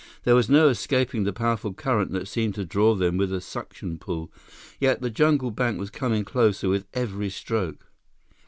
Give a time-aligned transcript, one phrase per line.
[0.23, 3.99] There was no escaping the powerful current that seemed to draw them with a suction
[3.99, 4.31] pull.
[4.79, 7.85] Yet the jungle bank was coming closer with every stroke.